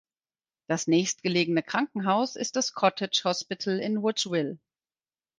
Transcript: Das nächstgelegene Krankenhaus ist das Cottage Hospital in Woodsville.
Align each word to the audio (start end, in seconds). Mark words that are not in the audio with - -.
Das 0.67 0.87
nächstgelegene 0.87 1.61
Krankenhaus 1.61 2.35
ist 2.35 2.55
das 2.55 2.73
Cottage 2.73 3.21
Hospital 3.23 3.77
in 3.77 4.01
Woodsville. 4.01 4.57